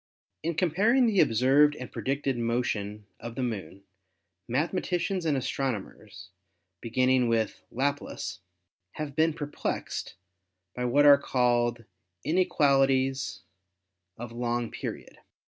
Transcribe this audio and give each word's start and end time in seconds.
"In 0.41 0.55
comparing 0.55 1.05
the 1.05 1.19
observed 1.19 1.75
and 1.75 1.91
predicted 1.91 2.35
motion 2.35 3.05
of 3.19 3.35
the 3.35 3.43
Moon, 3.43 3.83
mathematicians 4.47 5.27
and 5.27 5.37
astronomers, 5.37 6.31
beginning 6.81 7.27
with 7.27 7.61
Laplace, 7.69 8.39
have 8.93 9.15
been 9.15 9.33
perplexed 9.33 10.15
by 10.75 10.85
what 10.85 11.05
are 11.05 11.19
called 11.19 11.85
'in 12.23 12.39
equalities 12.39 13.43
of 14.17 14.31
long 14.31 14.71
period.' 14.71 15.19